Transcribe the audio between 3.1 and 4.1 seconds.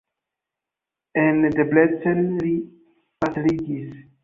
pastriĝis.